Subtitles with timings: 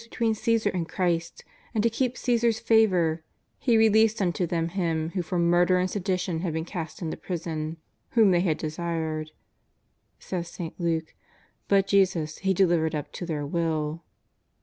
[0.09, 1.43] 357 tween Caesar and Christ,
[1.75, 3.23] and to keep Caesar's favour"
[3.59, 7.15] he released unto them him who for murder and sedi tion had been cast into
[7.17, 7.77] prison,
[8.13, 9.29] whom they had desired,"
[10.17, 10.73] says St.
[10.79, 11.13] Luke,"
[11.67, 14.03] but Jesus he delivered up to their will.''